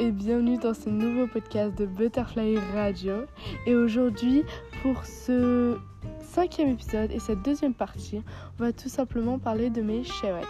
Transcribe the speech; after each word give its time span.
et 0.00 0.12
bienvenue 0.12 0.56
dans 0.56 0.72
ce 0.72 0.88
nouveau 0.88 1.26
podcast 1.26 1.76
de 1.76 1.84
Butterfly 1.84 2.56
Radio. 2.72 3.26
Et 3.66 3.74
aujourd'hui, 3.74 4.44
pour 4.82 5.04
ce 5.04 5.76
cinquième 6.22 6.70
épisode 6.70 7.10
et 7.12 7.18
cette 7.18 7.42
deuxième 7.42 7.74
partie, 7.74 8.22
on 8.58 8.64
va 8.64 8.72
tout 8.72 8.88
simplement 8.88 9.38
parler 9.38 9.68
de 9.68 9.82
mes 9.82 10.02
chèvrettes. 10.02 10.46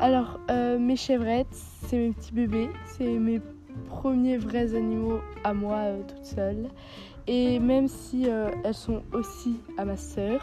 Alors, 0.00 0.40
euh, 0.50 0.76
mes 0.80 0.96
chèvrettes, 0.96 1.54
c'est 1.86 1.96
mes 1.96 2.10
petits 2.10 2.32
bébés, 2.32 2.68
c'est 2.86 3.06
mes 3.06 3.40
premiers 3.86 4.38
vrais 4.38 4.74
animaux 4.74 5.20
à 5.44 5.54
moi 5.54 5.76
euh, 5.76 6.02
toute 6.08 6.24
seule. 6.24 6.68
Et 7.28 7.60
même 7.60 7.86
si 7.86 8.28
euh, 8.28 8.50
elles 8.64 8.74
sont 8.74 9.04
aussi 9.12 9.60
à 9.78 9.84
ma 9.84 9.96
sœur, 9.96 10.42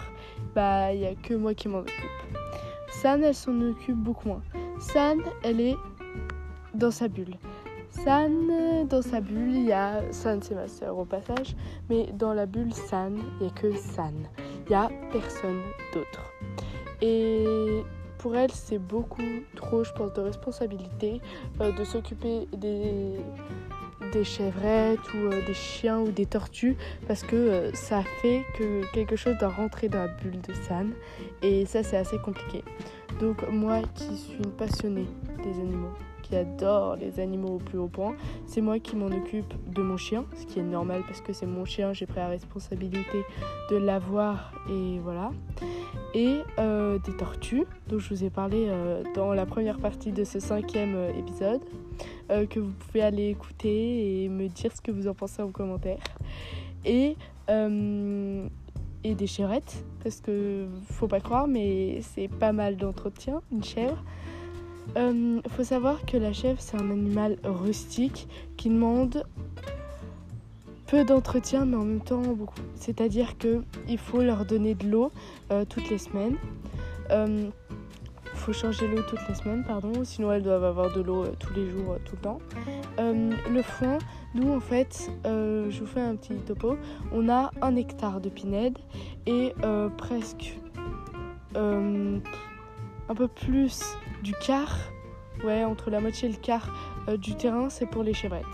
bah 0.55 0.93
il 0.93 1.02
n'y 1.02 1.05
a 1.05 1.16
que 1.16 1.34
moi 1.34 1.54
qui 1.54 1.68
m'en 1.68 1.79
occupe. 1.79 1.95
San, 2.91 3.21
elle 3.21 3.36
s'en 3.36 3.59
occupe 3.59 3.97
beaucoup 3.97 4.29
moins. 4.29 4.41
San, 4.79 5.18
elle 5.43 5.59
est 5.59 5.75
dans 6.73 6.91
sa 6.91 7.09
bulle. 7.09 7.36
San, 7.91 8.87
dans 8.87 9.01
sa 9.01 9.21
bulle, 9.21 9.55
il 9.55 9.65
y 9.65 9.73
a. 9.73 10.01
San, 10.11 10.41
c'est 10.41 10.55
ma 10.55 10.68
soeur 10.68 10.97
au 10.97 11.05
passage. 11.05 11.55
Mais 11.89 12.07
dans 12.13 12.33
la 12.33 12.45
bulle 12.45 12.73
San, 12.73 13.18
il 13.39 13.45
n'y 13.45 13.51
a 13.51 13.54
que 13.54 13.75
San. 13.75 14.27
Il 14.65 14.69
n'y 14.69 14.75
a 14.75 14.89
personne 15.11 15.61
d'autre. 15.93 16.21
Et 17.01 17.83
pour 18.18 18.35
elle, 18.35 18.51
c'est 18.51 18.77
beaucoup 18.77 19.23
trop, 19.55 19.83
je 19.83 19.91
pense, 19.93 20.13
de 20.13 20.21
responsabilité 20.21 21.21
euh, 21.59 21.71
de 21.71 21.83
s'occuper 21.83 22.47
des, 22.55 23.19
des 24.11 24.23
chèvrettes 24.23 25.13
ou 25.13 25.18
euh, 25.18 25.46
des 25.46 25.54
chiens 25.54 25.99
ou 25.99 26.11
des 26.11 26.27
tortues 26.27 26.77
parce 27.07 27.23
que 27.23 27.35
euh, 27.35 27.73
ça 27.73 28.04
fait 28.21 28.43
que 28.57 28.83
quelque 28.93 29.15
chose 29.15 29.35
doit 29.39 29.49
rentrer 29.49 29.89
dans 29.89 29.99
la 29.99 30.07
bulle 30.07 30.39
de 30.41 30.54
San 30.54 30.91
et 31.41 31.65
ça 31.65 31.82
c'est 31.83 31.97
assez 31.97 32.19
compliqué. 32.19 32.63
Donc 33.19 33.47
moi 33.49 33.81
qui 33.95 34.16
suis 34.17 34.38
une 34.38 34.52
passionnée 34.52 35.08
des 35.44 35.59
animaux, 35.59 35.94
adore 36.35 36.95
les 36.95 37.19
animaux 37.19 37.55
au 37.55 37.57
plus 37.57 37.77
haut 37.77 37.87
point. 37.87 38.15
C'est 38.45 38.61
moi 38.61 38.79
qui 38.79 38.95
m'en 38.95 39.07
occupe 39.07 39.53
de 39.73 39.81
mon 39.81 39.97
chien, 39.97 40.25
ce 40.35 40.45
qui 40.45 40.59
est 40.59 40.63
normal 40.63 41.03
parce 41.07 41.21
que 41.21 41.33
c'est 41.33 41.45
mon 41.45 41.65
chien, 41.65 41.93
j'ai 41.93 42.05
pris 42.05 42.19
la 42.19 42.27
responsabilité 42.27 43.23
de 43.69 43.77
l'avoir 43.77 44.53
et 44.69 44.99
voilà. 44.99 45.31
Et 46.13 46.39
euh, 46.59 46.99
des 46.99 47.15
tortues, 47.15 47.65
dont 47.88 47.99
je 47.99 48.09
vous 48.09 48.23
ai 48.23 48.29
parlé 48.29 48.67
euh, 48.67 49.03
dans 49.15 49.33
la 49.33 49.45
première 49.45 49.77
partie 49.77 50.11
de 50.11 50.23
ce 50.23 50.39
cinquième 50.39 50.95
euh, 50.95 51.13
épisode, 51.17 51.61
que 52.49 52.61
vous 52.61 52.71
pouvez 52.71 53.01
aller 53.01 53.27
écouter 53.27 54.23
et 54.23 54.29
me 54.29 54.47
dire 54.47 54.71
ce 54.73 54.79
que 54.79 54.89
vous 54.89 55.09
en 55.09 55.13
pensez 55.13 55.41
en 55.41 55.51
commentaire. 55.51 55.99
Et 56.85 57.17
et 59.03 59.16
des 59.16 59.27
chèvrettes 59.27 59.83
parce 60.03 60.21
que 60.21 60.67
faut 60.89 61.07
pas 61.07 61.19
croire 61.19 61.47
mais 61.47 61.99
c'est 62.01 62.29
pas 62.29 62.53
mal 62.53 62.77
d'entretien 62.77 63.41
une 63.51 63.63
chèvre 63.63 64.01
euh, 64.97 65.41
faut 65.49 65.63
savoir 65.63 66.05
que 66.05 66.17
la 66.17 66.33
chèvre, 66.33 66.59
c'est 66.59 66.77
un 66.77 66.89
animal 66.91 67.37
rustique 67.43 68.27
qui 68.57 68.69
demande 68.69 69.23
peu 70.88 71.05
d'entretien, 71.05 71.65
mais 71.65 71.77
en 71.77 71.85
même 71.85 72.01
temps 72.01 72.21
beaucoup. 72.21 72.59
C'est-à-dire 72.75 73.38
qu'il 73.38 73.97
faut 73.97 74.21
leur 74.21 74.45
donner 74.45 74.75
de 74.75 74.88
l'eau 74.88 75.11
euh, 75.51 75.63
toutes 75.67 75.89
les 75.89 75.97
semaines. 75.97 76.35
Il 77.09 77.15
euh, 77.15 77.49
faut 78.33 78.51
changer 78.51 78.88
l'eau 78.88 79.01
toutes 79.03 79.25
les 79.29 79.35
semaines, 79.35 79.63
pardon, 79.63 80.03
sinon 80.03 80.31
elles 80.33 80.43
doivent 80.43 80.65
avoir 80.65 80.93
de 80.93 81.01
l'eau 81.01 81.25
tous 81.39 81.53
les 81.53 81.69
jours, 81.69 81.97
tout 82.05 82.16
le 82.16 82.21
temps. 82.21 82.39
le 82.97 83.61
foin, 83.61 83.97
nous 84.35 84.51
en 84.51 84.59
fait, 84.59 85.11
je 85.25 85.79
vous 85.79 85.85
fais 85.85 86.01
un 86.01 86.16
petit 86.16 86.33
topo, 86.35 86.77
on 87.13 87.29
a 87.29 87.51
un 87.61 87.75
hectare 87.75 88.19
de 88.19 88.29
pinède 88.29 88.77
et 89.25 89.53
presque 89.97 90.57
un 91.53 93.16
peu 93.16 93.27
plus 93.27 93.95
du 94.22 94.33
quart, 94.33 94.77
ouais, 95.44 95.64
entre 95.64 95.89
la 95.89 96.00
moitié 96.00 96.30
et 96.30 96.31
le 96.31 96.38
quart 96.38 96.69
euh, 97.08 97.17
du 97.17 97.36
terrain, 97.36 97.69
c'est 97.69 97.86
pour 97.86 98.03
les 98.03 98.14
chèvrettes. 98.14 98.45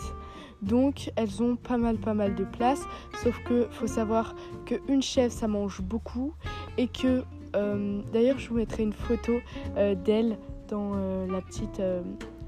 Donc 0.62 1.12
elles 1.16 1.44
ont 1.44 1.56
pas 1.56 1.78
mal 1.78 1.98
pas 1.98 2.16
mal 2.16 2.34
de 2.34 2.44
place, 2.44 2.82
sauf 3.22 3.38
que 3.44 3.68
faut 3.70 3.86
savoir 3.86 4.34
qu'une 4.66 5.04
chèvre 5.04 5.32
ça 5.32 5.48
mange 5.48 5.82
beaucoup 5.82 6.34
et 6.78 6.88
que 6.88 7.24
euh, 7.56 8.02
d'ailleurs 8.12 8.40
je 8.40 8.50
vous 8.50 8.56
mettrai 8.56 8.82
une 8.82 8.94
photo 8.94 9.34
euh, 9.78 9.94
d'elle 9.94 10.40
dans 10.68 10.96
la 11.28 11.40
petite 11.40 11.82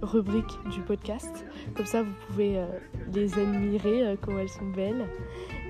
rubrique 0.02 0.60
du 0.74 0.82
podcast. 0.82 1.46
Comme 1.74 1.86
ça 1.86 2.02
vous 2.04 2.12
pouvez 2.28 2.62
les 3.14 3.40
admirer 3.40 4.18
comme 4.22 4.38
elles 4.40 4.50
sont 4.50 4.70
belles. 4.76 5.08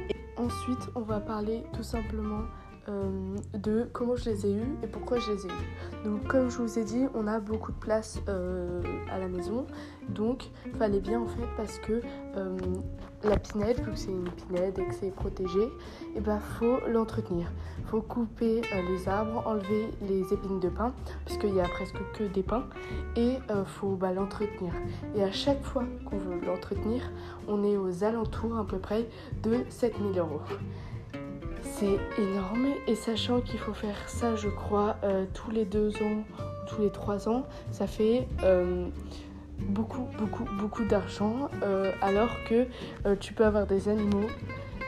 Et 0.10 0.16
ensuite 0.36 0.90
on 0.96 1.02
va 1.02 1.20
parler 1.20 1.62
tout 1.74 1.84
simplement 1.84 2.42
euh, 2.90 3.36
de 3.54 3.88
comment 3.94 4.16
je 4.16 4.30
les 4.30 4.46
ai 4.46 4.54
eus 4.54 4.78
et 4.84 4.88
pourquoi 4.88 5.20
je 5.20 5.32
les 5.32 5.46
ai 5.46 5.50
eus. 5.50 6.04
Donc 6.06 6.26
comme 6.28 6.50
je 6.50 6.58
vous 6.58 6.80
ai 6.80 6.84
dit, 6.84 7.06
on 7.14 7.28
a 7.28 7.40
beaucoup 7.40 7.72
de 7.72 7.78
place 7.78 8.20
euh, 8.28 8.82
à 9.12 9.20
la 9.20 9.28
maison, 9.28 9.68
donc 10.10 10.50
fallait 10.78 11.00
bien 11.00 11.22
en 11.22 11.28
fait 11.28 11.48
parce 11.56 11.78
que 11.80 12.02
euh, 12.36 12.58
la 13.24 13.38
pinède, 13.38 13.80
vu 13.82 13.92
que 13.92 13.98
c'est 13.98 14.12
une 14.12 14.30
pinède 14.32 14.80
et 14.80 14.86
que 14.86 14.94
c'est 14.94 15.12
protégé, 15.12 15.62
et 15.62 15.70
eh 16.16 16.20
ben 16.22 16.40
faut 16.40 16.80
l'entretenir. 16.88 17.52
Faut 17.86 18.02
couper 18.02 18.62
les 18.90 19.10
arbres, 19.10 19.44
enlever 19.46 19.90
les 20.08 20.22
épines 20.34 20.60
de 20.60 20.70
pin, 20.70 20.94
puisqu'il 21.26 21.54
y 21.54 21.60
a 21.60 21.68
presque 21.68 21.98
que 22.14 22.24
des 22.24 22.44
pins, 22.44 22.66
et 23.16 23.38
faut 23.66 23.96
bah, 23.96 24.14
l'entretenir. 24.14 24.74
Et 25.16 25.24
à 25.24 25.32
chaque 25.32 25.62
fois 25.64 25.84
qu'on 26.06 26.18
veut 26.18 26.40
l'entretenir, 26.46 27.12
on 27.48 27.64
est 27.64 27.78
aux 27.78 28.04
alentours 28.04 28.58
à 28.58 28.66
peu 28.66 28.78
près 28.78 29.10
de 29.44 29.66
7000 29.70 30.18
euros. 30.18 30.42
C'est 31.64 32.00
énorme 32.18 32.68
et 32.88 32.96
sachant 32.96 33.42
qu'il 33.42 33.60
faut 33.60 33.74
faire 33.74 34.08
ça, 34.08 34.36
je 34.36 34.50
crois, 34.50 34.98
euh, 35.04 35.26
tous 35.34 35.52
les 35.52 35.66
deux 35.66 35.90
ans, 35.98 36.24
tous 36.68 36.82
les 36.82 36.90
trois 36.90 37.28
ans, 37.30 37.46
ça 37.72 37.88
fait 37.88 38.28
euh, 38.44 38.88
beaucoup, 39.60 40.08
beaucoup, 40.18 40.46
beaucoup 40.60 40.86
d'argent. 40.86 41.50
Euh, 41.64 41.92
alors 42.02 42.30
que 42.48 42.66
tu 43.16 43.34
peux 43.34 43.46
avoir 43.46 43.68
des 43.68 43.90
animaux 43.90 44.28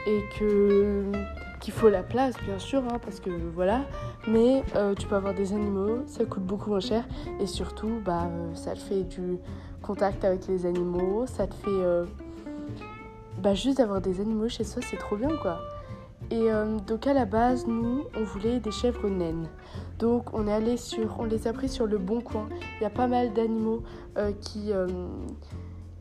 et 0.07 0.21
qu'il 0.37 1.73
faut 1.73 1.89
la 1.89 2.03
place, 2.03 2.35
bien 2.45 2.59
sûr, 2.59 2.83
hein, 2.91 2.99
parce 3.03 3.19
que 3.19 3.29
voilà. 3.53 3.81
Mais 4.27 4.63
tu 4.97 5.07
peux 5.07 5.15
avoir 5.15 5.33
des 5.33 5.53
animaux, 5.53 6.03
ça 6.07 6.25
coûte 6.25 6.43
beaucoup 6.43 6.69
moins 6.69 6.79
cher 6.79 7.03
et 7.39 7.47
surtout, 7.47 8.01
bah, 8.03 8.29
ça 8.53 8.73
te 8.73 8.79
fait 8.79 9.03
du 9.03 9.37
contact 9.81 10.23
avec 10.25 10.47
les 10.47 10.65
animaux, 10.65 11.25
ça 11.27 11.47
te 11.47 11.55
fait 11.55 12.07
bah, 13.39 13.55
juste 13.55 13.77
d'avoir 13.77 14.01
des 14.01 14.19
animaux 14.19 14.49
chez 14.49 14.63
soi, 14.63 14.81
c'est 14.83 14.97
trop 14.97 15.15
bien, 15.15 15.35
quoi. 15.41 15.59
Et 16.31 16.49
euh, 16.49 16.79
donc 16.87 17.07
à 17.07 17.13
la 17.13 17.25
base, 17.25 17.67
nous, 17.67 18.05
on 18.15 18.23
voulait 18.23 18.61
des 18.61 18.71
chèvres 18.71 19.09
naines. 19.09 19.47
Donc 19.99 20.33
on 20.33 20.47
est 20.47 20.53
allé 20.53 20.77
sur, 20.77 21.19
on 21.19 21.25
les 21.25 21.45
a 21.45 21.53
pris 21.53 21.67
sur 21.67 21.85
le 21.85 21.97
bon 21.97 22.21
coin. 22.21 22.47
Il 22.79 22.83
y 22.83 22.85
a 22.85 22.89
pas 22.89 23.07
mal 23.07 23.33
d'animaux 23.33 23.83
euh, 24.17 24.31
qui, 24.39 24.71
euh, 24.71 24.87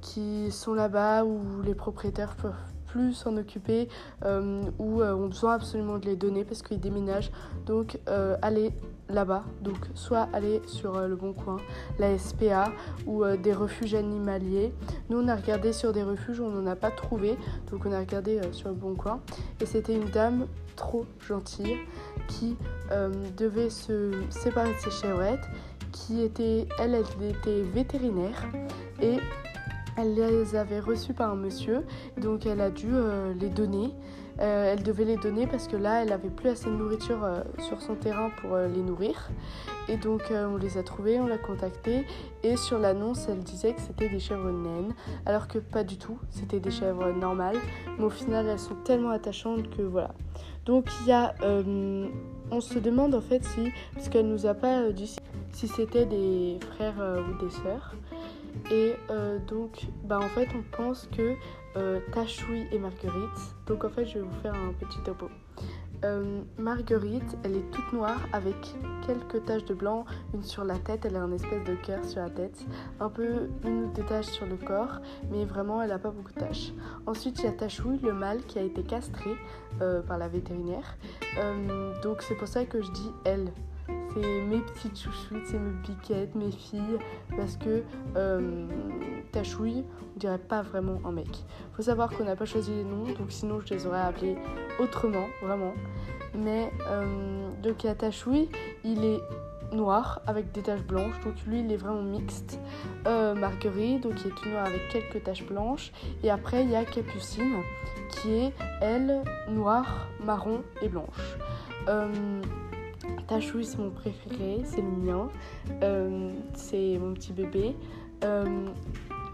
qui 0.00 0.52
sont 0.52 0.74
là-bas 0.74 1.24
où 1.24 1.40
les 1.64 1.74
propriétaires 1.74 2.36
peuvent 2.36 2.54
plus 2.86 3.12
s'en 3.12 3.36
occuper 3.36 3.88
ou 4.24 5.00
ont 5.00 5.28
besoin 5.28 5.54
absolument 5.54 5.98
de 5.98 6.06
les 6.06 6.16
donner 6.16 6.44
parce 6.44 6.60
qu'ils 6.60 6.80
déménagent. 6.80 7.30
Donc 7.64 8.00
allez 8.42 8.72
là-bas, 9.10 9.44
donc 9.62 9.76
soit 9.94 10.28
aller 10.32 10.62
sur 10.66 11.00
le 11.06 11.16
Bon 11.16 11.32
Coin, 11.32 11.58
la 11.98 12.16
SPA 12.18 12.72
ou 13.06 13.24
des 13.36 13.52
refuges 13.52 13.94
animaliers. 13.94 14.72
Nous 15.08 15.18
on 15.18 15.28
a 15.28 15.36
regardé 15.36 15.72
sur 15.72 15.92
des 15.92 16.02
refuges, 16.02 16.40
on 16.40 16.50
n'en 16.50 16.66
a 16.66 16.76
pas 16.76 16.90
trouvé, 16.90 17.36
donc 17.70 17.86
on 17.86 17.92
a 17.92 17.98
regardé 17.98 18.40
sur 18.52 18.68
le 18.68 18.74
Bon 18.74 18.94
Coin 18.94 19.20
et 19.60 19.66
c'était 19.66 19.94
une 19.94 20.08
dame 20.10 20.46
trop 20.76 21.04
gentille 21.26 21.76
qui 22.28 22.56
devait 23.36 23.70
se 23.70 24.12
séparer 24.30 24.72
de 24.72 24.78
ses 24.78 24.90
chèvrettes, 24.90 25.48
qui 25.92 26.22
était, 26.22 26.66
elle, 26.78 26.94
elle 26.94 27.28
était 27.28 27.62
vétérinaire 27.62 28.46
et 29.02 29.18
elle 29.96 30.14
les 30.14 30.56
avait 30.56 30.80
reçues 30.80 31.12
par 31.12 31.32
un 31.32 31.36
monsieur, 31.36 31.84
donc 32.16 32.46
elle 32.46 32.60
a 32.60 32.70
dû 32.70 32.92
les 33.38 33.48
donner. 33.48 33.92
Euh, 34.40 34.72
elle 34.72 34.82
devait 34.82 35.04
les 35.04 35.16
donner 35.16 35.46
parce 35.46 35.68
que 35.68 35.76
là, 35.76 36.02
elle 36.02 36.08
n'avait 36.08 36.30
plus 36.30 36.48
assez 36.48 36.66
de 36.66 36.74
nourriture 36.74 37.22
euh, 37.24 37.42
sur 37.58 37.82
son 37.82 37.94
terrain 37.94 38.30
pour 38.40 38.54
euh, 38.54 38.68
les 38.68 38.80
nourrir. 38.80 39.30
Et 39.88 39.96
donc, 39.96 40.22
on 40.30 40.56
les 40.56 40.78
a 40.78 40.82
trouvés, 40.82 41.18
on 41.18 41.26
l'a 41.26 41.36
contacté. 41.36 42.06
Et 42.42 42.56
sur 42.56 42.78
l'annonce, 42.78 43.26
elle 43.28 43.40
disait 43.40 43.74
que 43.74 43.80
c'était 43.80 44.08
des 44.08 44.20
chèvres 44.20 44.50
naines, 44.50 44.94
alors 45.26 45.48
que 45.48 45.58
pas 45.58 45.82
du 45.82 45.98
tout, 45.98 46.18
c'était 46.30 46.60
des 46.60 46.70
chèvres 46.70 47.10
normales. 47.10 47.56
Mais 47.98 48.04
au 48.04 48.10
final, 48.10 48.46
elles 48.46 48.58
sont 48.58 48.76
tellement 48.84 49.10
attachantes 49.10 49.68
que 49.76 49.82
voilà. 49.82 50.12
Donc, 50.64 50.86
il 51.00 51.08
y 51.08 51.12
a. 51.12 51.34
on 52.52 52.60
se 52.60 52.78
demande 52.78 53.14
en 53.16 53.20
fait 53.20 53.44
si. 53.44 53.72
Parce 53.94 54.08
qu'elle 54.08 54.28
nous 54.28 54.46
a 54.46 54.54
pas 54.54 54.90
dit 54.90 55.16
si 55.52 55.66
c'était 55.66 56.06
des 56.06 56.60
frères 56.74 57.02
ou 57.28 57.44
des 57.44 57.50
sœurs. 57.50 57.94
Et 58.70 58.94
donc, 59.48 59.86
bah 60.04 60.20
en 60.22 60.28
fait, 60.28 60.48
on 60.54 60.62
pense 60.76 61.08
que 61.16 61.34
euh, 61.76 62.00
et 62.72 62.78
Marguerite. 62.78 63.54
Donc 63.66 63.84
en 63.84 63.88
fait, 63.88 64.06
je 64.06 64.14
vais 64.14 64.24
vous 64.24 64.40
faire 64.42 64.54
un 64.54 64.72
petit 64.72 64.98
topo. 65.04 65.28
Euh, 66.02 66.40
Marguerite, 66.56 67.36
elle 67.44 67.56
est 67.56 67.70
toute 67.70 67.92
noire 67.92 68.20
avec 68.32 68.56
quelques 69.06 69.44
taches 69.44 69.66
de 69.66 69.74
blanc, 69.74 70.06
une 70.32 70.42
sur 70.42 70.64
la 70.64 70.78
tête, 70.78 71.04
elle 71.04 71.16
a 71.16 71.22
un 71.22 71.32
espèce 71.32 71.62
de 71.64 71.74
cœur 71.74 72.02
sur 72.06 72.22
la 72.22 72.30
tête, 72.30 72.58
un 73.00 73.10
peu 73.10 73.48
une 73.64 73.84
ou 73.84 73.92
deux 73.92 74.04
taches 74.04 74.26
sur 74.26 74.46
le 74.46 74.56
corps, 74.56 75.00
mais 75.30 75.44
vraiment 75.44 75.82
elle 75.82 75.90
n'a 75.90 75.98
pas 75.98 76.10
beaucoup 76.10 76.32
de 76.32 76.40
taches. 76.40 76.72
Ensuite, 77.06 77.40
il 77.40 77.44
y 77.44 77.48
a 77.48 77.52
Tachouille, 77.52 77.98
le 78.02 78.14
mâle, 78.14 78.42
qui 78.46 78.58
a 78.58 78.62
été 78.62 78.82
castré 78.82 79.30
euh, 79.82 80.00
par 80.00 80.16
la 80.16 80.28
vétérinaire. 80.28 80.96
donc 82.02 82.22
c'est 82.22 82.34
pour 82.34 82.48
ça 82.48 82.64
que 82.64 82.80
je 82.80 82.90
dis 82.92 83.10
elle. 83.24 83.52
C'est 84.14 84.40
mes 84.42 84.58
petites 84.58 84.98
chouchoutes, 84.98 85.46
c'est 85.46 85.58
mes 85.58 85.82
piquettes, 85.82 86.34
mes 86.34 86.50
filles, 86.50 86.98
parce 87.36 87.56
que 87.56 87.82
euh, 88.16 88.66
on 89.34 90.18
dirait 90.18 90.38
pas 90.38 90.62
vraiment 90.62 91.00
un 91.04 91.12
mec. 91.12 91.44
Faut 91.72 91.82
savoir 91.82 92.10
qu'on 92.10 92.24
n'a 92.24 92.36
pas 92.36 92.44
choisi 92.44 92.72
les 92.72 92.84
noms, 92.84 93.04
donc 93.04 93.30
sinon 93.30 93.60
je 93.64 93.74
les 93.74 93.86
aurais 93.86 94.00
appelés 94.00 94.36
autrement, 94.78 95.26
vraiment. 95.42 95.72
Mais 96.34 96.70
euh, 96.88 97.48
donc 97.62 97.84
il 97.84 97.86
y 97.86 97.90
a 97.90 97.94
Tachouille, 97.94 98.48
il 98.84 99.04
est 99.04 99.20
noir 99.72 100.20
avec 100.26 100.52
des 100.52 100.62
taches 100.62 100.82
blanches, 100.82 101.18
donc 101.24 101.34
lui 101.46 101.60
il 101.60 101.72
est 101.72 101.76
vraiment 101.76 102.02
mixte. 102.02 102.58
Euh, 103.06 103.34
Marguerite, 103.34 104.02
donc 104.02 104.14
il 104.24 104.28
est 104.28 104.34
tout 104.34 104.48
noir 104.48 104.66
avec 104.66 104.88
quelques 104.90 105.22
taches 105.24 105.46
blanches. 105.46 105.92
Et 106.22 106.30
après 106.30 106.64
il 106.64 106.70
y 106.70 106.76
a 106.76 106.84
Capucine 106.84 107.62
qui 108.10 108.32
est 108.32 108.52
elle 108.80 109.22
noire, 109.48 110.08
marron 110.24 110.62
et 110.82 110.88
blanche. 110.88 111.36
Euh, 111.88 112.42
Tachouille 113.28 113.64
c'est 113.64 113.78
mon 113.78 113.90
préféré, 113.90 114.60
c'est 114.64 114.82
le 114.82 114.90
mien, 114.90 115.28
euh, 115.82 116.32
c'est 116.54 116.98
mon 116.98 117.14
petit 117.14 117.32
bébé. 117.32 117.76
Euh, 118.24 118.66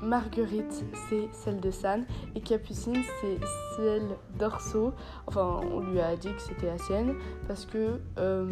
Marguerite, 0.02 0.84
c'est 1.08 1.28
celle 1.32 1.60
de 1.60 1.70
San. 1.70 2.04
Et 2.34 2.40
Capucine, 2.40 3.02
c'est 3.20 3.38
celle 3.76 4.16
d'Orso. 4.38 4.92
Enfin, 5.26 5.60
on 5.72 5.80
lui 5.80 6.00
a 6.00 6.16
dit 6.16 6.32
que 6.32 6.40
c'était 6.40 6.66
la 6.66 6.78
sienne. 6.78 7.14
Parce 7.48 7.64
que, 7.64 7.98
euh, 8.18 8.46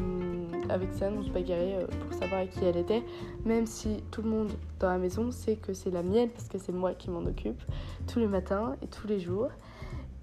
avec 0.68 0.92
San, 0.94 1.18
on 1.18 1.22
se 1.22 1.30
bagarrait 1.30 1.86
pour 2.00 2.18
savoir 2.18 2.40
à 2.40 2.46
qui 2.46 2.64
elle 2.64 2.76
était. 2.76 3.02
Même 3.44 3.66
si 3.66 4.02
tout 4.10 4.22
le 4.22 4.30
monde 4.30 4.52
dans 4.80 4.88
la 4.88 4.98
maison 4.98 5.30
sait 5.30 5.56
que 5.56 5.74
c'est 5.74 5.90
la 5.90 6.02
mienne. 6.02 6.30
Parce 6.30 6.48
que 6.48 6.58
c'est 6.58 6.72
moi 6.72 6.94
qui 6.94 7.10
m'en 7.10 7.24
occupe. 7.24 7.62
Tous 8.06 8.18
les 8.18 8.28
matins 8.28 8.76
et 8.82 8.86
tous 8.86 9.06
les 9.06 9.20
jours. 9.20 9.50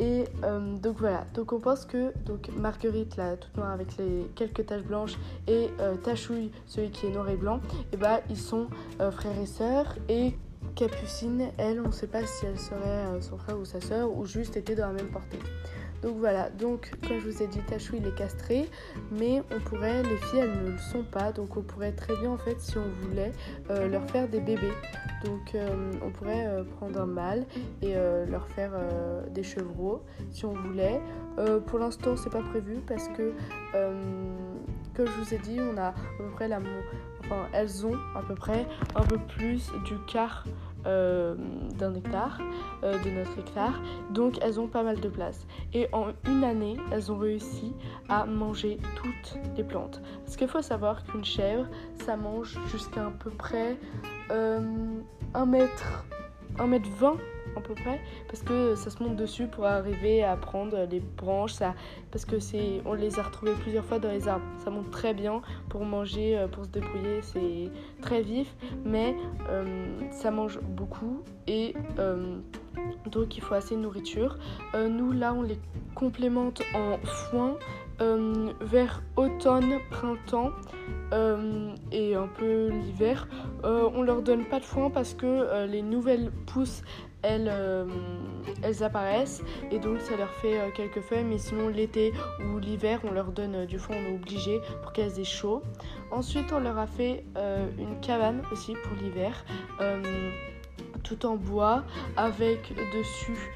Et 0.01 0.25
euh, 0.44 0.77
donc 0.77 0.98
voilà, 0.98 1.25
donc 1.36 1.53
on 1.53 1.59
pense 1.59 1.86
que 1.86 2.12
Marguerite, 2.57 3.18
la 3.18 3.38
toute 3.38 3.56
noire 3.56 3.69
avec 3.69 3.98
les 3.98 4.25
quelques 4.33 4.65
taches 4.65 4.81
blanches, 4.81 5.13
et 5.48 5.69
euh, 5.80 5.95
Tachouille, 5.95 6.51
celui 6.65 6.89
qui 6.89 7.06
est 7.06 7.12
noir 7.12 7.30
et 7.30 7.36
blanc, 7.36 7.62
et 7.94 7.98
bah 7.98 8.19
ils 8.27 8.38
sont 8.38 8.65
euh, 9.00 9.12
frères 9.12 9.39
et 9.39 9.45
sœurs. 9.45 9.95
Et 10.09 10.33
Capucine, 10.74 11.50
elle, 11.59 11.81
on 11.81 11.88
ne 11.88 11.92
sait 11.92 12.07
pas 12.07 12.25
si 12.25 12.48
elle 12.48 12.57
serait 12.57 13.21
son 13.21 13.38
frère 13.38 13.59
ou 13.59 13.65
sa 13.65 13.80
sœur, 13.80 14.12
ou 14.12 14.25
juste 14.25 14.57
était 14.57 14.74
dans 14.74 14.88
la 14.88 14.94
même 14.94 15.09
portée. 15.09 15.39
Donc 16.01 16.18
voilà, 16.18 16.50
donc 16.50 16.92
comme 17.07 17.19
je 17.19 17.30
vous 17.30 17.44
ai 17.44 17.48
dit, 17.48 17.59
Tachou 17.59 17.95
il 17.98 18.07
est 18.07 18.15
castré, 18.15 18.68
mais 19.12 19.44
on 19.56 19.59
pourrait, 19.59 20.01
les 20.01 20.18
filles 20.18 20.39
elles 20.39 20.63
ne 20.63 20.71
le 20.71 20.77
sont 20.77 21.03
pas, 21.03 21.31
donc 21.31 21.57
on 21.57 21.62
pourrait 21.62 21.92
très 21.92 22.15
bien 22.18 22.31
en 22.31 22.38
fait 22.38 22.59
si 22.59 22.77
on 22.77 22.89
voulait 23.01 23.31
euh, 23.69 23.88
leur 23.88 24.09
faire 24.09 24.27
des 24.27 24.39
bébés. 24.39 24.74
Donc 25.24 25.53
euh, 25.53 25.92
on 26.03 26.09
pourrait 26.09 26.48
euh, 26.48 26.63
prendre 26.63 27.00
un 27.00 27.06
mâle 27.06 27.45
et 27.83 27.94
leur 28.27 28.48
faire 28.50 28.71
des 29.30 29.44
chevreaux 29.44 30.01
si 30.31 30.45
on 30.45 30.53
voulait. 30.53 31.00
Pour 31.68 31.80
l'instant 31.80 32.15
c'est 32.15 32.30
pas 32.30 32.42
prévu 32.42 32.80
parce 32.88 33.07
que 33.09 33.33
comme 33.74 35.07
je 35.07 35.24
vous 35.24 35.33
ai 35.33 35.38
dit, 35.38 35.59
on 35.59 35.77
a 35.77 35.89
à 35.89 35.94
peu 36.18 36.30
près 36.33 36.47
la 36.47 36.59
enfin 37.24 37.47
elles 37.54 37.86
ont 37.86 37.97
à 38.15 38.21
peu 38.21 38.36
près 38.36 38.65
un 38.95 39.04
peu 39.04 39.18
plus 39.18 39.71
du 39.86 39.95
quart 40.07 40.45
euh, 40.86 41.36
d'un 41.78 41.94
hectare, 41.95 42.39
euh, 42.83 42.98
de 43.04 43.10
notre 43.10 43.38
hectare. 43.39 43.81
Donc 44.12 44.38
elles 44.42 44.60
ont 44.60 44.68
pas 44.68 44.83
mal 44.83 45.00
de 45.00 45.10
place. 45.10 45.45
Et 45.74 45.88
en 45.92 46.07
une 46.28 46.44
année, 46.44 46.78
elles 46.92 47.12
ont 47.12 47.18
réussi 47.18 47.74
à 48.10 48.25
manger 48.25 48.78
toutes 48.95 49.38
les 49.57 49.63
plantes. 49.63 50.01
Parce 50.25 50.38
qu'il 50.38 50.48
faut 50.48 50.62
savoir 50.62 51.04
qu'une 51.04 51.25
chèvre, 51.25 51.68
ça 52.06 52.18
mange 52.18 52.60
jusqu'à 52.72 53.07
à 53.07 53.12
peu 53.12 53.30
près 53.30 53.78
euh, 54.31 54.62
1 55.33 55.45
mètre, 55.45 56.06
1 56.60 56.68
mètre 56.68 56.89
20 57.00 57.16
à 57.56 57.62
peu 57.62 57.74
près 57.74 58.00
parce 58.27 58.42
que 58.44 58.75
ça 58.75 58.89
se 58.89 59.01
monte 59.03 59.15
dessus 59.15 59.48
pour 59.48 59.65
arriver 59.65 60.24
à 60.24 60.36
prendre 60.36 60.88
les 60.89 61.00
branches 61.00 61.53
ça 61.53 61.74
parce 62.12 62.25
que 62.25 62.39
c'est 62.39 62.81
on 62.86 62.94
les 62.94 63.19
a 63.19 63.24
retrouvés 63.24 63.53
plusieurs 63.53 63.86
fois 63.86 64.00
dans 64.00 64.09
les 64.09 64.27
arbres. 64.27 64.45
Ça 64.63 64.69
monte 64.69 64.92
très 64.92 65.13
bien 65.13 65.42
pour 65.69 65.86
manger 65.86 66.38
euh, 66.38 66.48
pour 66.48 66.65
se 66.65 66.69
débrouiller 66.69 67.21
c'est 67.21 67.69
très 68.01 68.21
vif 68.21 68.53
mais 68.86 69.15
euh, 69.50 69.65
ça 70.12 70.31
mange 70.31 70.59
beaucoup 70.62 71.24
et 71.48 71.74
euh, 72.00 72.38
donc 73.07 73.38
il 73.38 73.42
faut 73.42 73.56
assez 73.56 73.75
de 73.75 73.81
nourriture. 73.81 74.38
Nous 74.74 75.12
là 75.12 75.33
on 75.33 75.42
les 75.42 75.59
complémente 75.95 76.62
en 76.74 76.97
foin 77.06 77.57
vers 78.62 79.04
automne 79.15 79.80
printemps 79.92 80.51
et 81.92 82.15
un 82.15 82.27
peu 82.27 82.69
l'hiver. 82.69 83.27
On 83.63 84.01
leur 84.01 84.21
donne 84.21 84.45
pas 84.45 84.59
de 84.59 84.65
foin 84.65 84.89
parce 84.89 85.13
que 85.13 85.65
les 85.65 85.81
nouvelles 85.81 86.31
pousses 86.47 86.83
elles, 87.23 87.50
euh, 87.51 87.85
elles 88.63 88.83
apparaissent 88.83 89.44
et 89.71 89.79
donc 89.79 90.01
ça 90.01 90.15
leur 90.18 90.29
fait 90.29 90.59
euh, 90.59 90.69
quelques 90.75 91.01
feuilles 91.01 91.23
mais 91.23 91.38
sinon 91.38 91.68
l'été 91.68 92.13
ou 92.39 92.59
l'hiver 92.59 93.00
on 93.03 93.12
leur 93.12 93.31
donne 93.31 93.56
euh, 93.56 93.65
du 93.65 93.77
foin 93.77 93.95
on 93.97 94.12
est 94.12 94.15
obligé 94.15 94.59
pour 94.81 94.94
qu'elles 94.94 95.19
aient 95.19 95.23
chaud. 95.23 95.62
Ensuite 96.12 96.51
on 96.51 96.59
leur 96.59 96.77
a 96.77 96.88
fait 96.88 97.23
une 97.77 98.00
cabane 98.01 98.41
aussi 98.51 98.73
pour 98.83 98.97
l'hiver 99.01 99.45
tout 101.03 101.25
en 101.25 101.38
bois 101.38 101.83
avec 102.18 102.73
dessus 102.94 103.53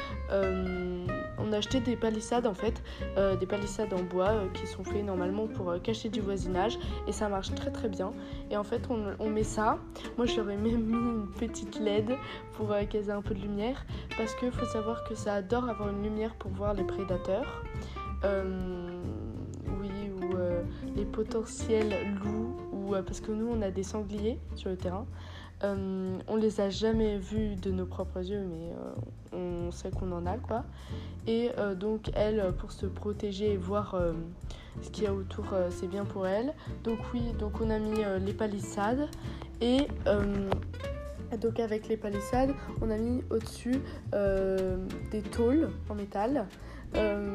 on 1.45 1.53
a 1.53 1.57
acheté 1.57 1.79
des 1.79 1.95
palissades 1.95 2.47
en 2.47 2.53
fait 2.53 2.81
euh, 3.17 3.35
des 3.35 3.45
palissades 3.45 3.93
en 3.93 4.03
bois 4.03 4.29
euh, 4.29 4.47
qui 4.53 4.65
sont 4.67 4.83
faits 4.83 5.03
normalement 5.03 5.47
pour 5.47 5.69
euh, 5.69 5.79
cacher 5.79 6.09
du 6.09 6.21
voisinage 6.21 6.79
et 7.07 7.11
ça 7.11 7.29
marche 7.29 7.53
très 7.53 7.71
très 7.71 7.89
bien. 7.89 8.11
Et 8.49 8.57
en 8.57 8.63
fait 8.63 8.81
on, 8.89 9.29
met 9.29 9.43
ça. 9.43 9.77
Moi 10.17 10.25
ai 10.25 10.41
même 10.41 10.61
mis 10.63 10.71
une 10.71 11.27
petite 11.37 11.79
LED 11.79 12.17
pour 12.53 12.73
qu'elles 12.89 13.09
aient 13.09 13.13
un 13.13 13.21
peu 13.21 13.33
de 13.33 13.41
lumière 13.41 13.85
parce 14.17 14.33
qu'il 14.35 14.51
faut 14.51 14.65
savoir 14.65 15.03
que 15.03 15.15
ça 15.15 15.35
adore 15.35 15.69
avoir 15.69 15.89
une 15.89 16.03
lumière 16.03 16.35
pour 16.35 16.51
voir 16.51 16.73
les 16.73 16.83
prédateurs. 16.83 17.63
Oui 18.23 19.91
ou 20.15 20.35
les 20.95 21.05
potentiels 21.05 21.93
loups 22.23 22.55
ou 22.71 22.95
parce 23.05 23.19
que 23.19 23.31
nous 23.31 23.47
on 23.47 23.61
a 23.61 23.69
des 23.69 23.83
sangliers 23.83 24.39
sur 24.55 24.69
le 24.69 24.77
terrain 24.77 25.05
euh, 25.65 26.17
on 26.27 26.35
les 26.35 26.61
a 26.61 26.69
jamais 26.69 27.17
vus 27.17 27.55
de 27.55 27.71
nos 27.71 27.85
propres 27.85 28.19
yeux, 28.19 28.45
mais 28.47 28.71
euh, 28.71 29.67
on 29.67 29.71
sait 29.71 29.91
qu'on 29.91 30.11
en 30.11 30.25
a 30.25 30.37
quoi. 30.37 30.63
Et 31.27 31.51
euh, 31.57 31.73
donc 31.75 32.11
elle, 32.13 32.53
pour 32.59 32.71
se 32.71 32.85
protéger 32.85 33.53
et 33.53 33.57
voir 33.57 33.95
euh, 33.95 34.13
ce 34.81 34.89
qu'il 34.89 35.05
y 35.05 35.07
a 35.07 35.13
autour, 35.13 35.45
c'est 35.71 35.87
bien 35.87 36.05
pour 36.05 36.27
elle. 36.27 36.53
Donc 36.83 36.99
oui, 37.13 37.21
donc 37.39 37.61
on 37.61 37.69
a 37.69 37.79
mis 37.79 38.03
les 38.25 38.33
palissades 38.33 39.07
et 39.61 39.87
donc 41.41 41.59
avec 41.59 41.87
les 41.87 41.97
palissades, 41.97 42.53
on 42.81 42.91
a 42.91 42.97
mis 42.97 43.23
au-dessus 43.29 43.79
des 44.11 45.21
tôles 45.21 45.69
en 45.89 45.95
métal. 45.95 46.45
Euh, 46.95 47.33